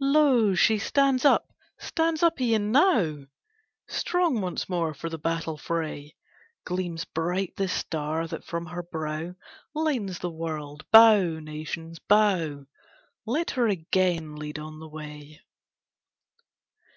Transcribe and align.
Lo, 0.00 0.54
she 0.54 0.78
stands 0.78 1.24
up, 1.24 1.52
stands 1.76 2.22
up 2.22 2.40
e'en 2.40 2.70
now, 2.70 3.24
Strong 3.88 4.40
once 4.40 4.68
more 4.68 4.94
for 4.94 5.08
the 5.08 5.18
battle 5.18 5.56
fray, 5.58 6.14
Gleams 6.64 7.04
bright 7.04 7.56
the 7.56 7.66
star, 7.66 8.28
that 8.28 8.44
from 8.44 8.66
her 8.66 8.84
brow 8.84 9.34
Lightens 9.74 10.20
the 10.20 10.30
world. 10.30 10.88
Bow, 10.92 11.40
nations, 11.40 11.98
bow, 11.98 12.66
Let 13.26 13.50
her 13.50 13.66
again 13.66 14.36
lead 14.36 14.60
on 14.60 14.78
the 14.78 14.86
way! 14.88 15.40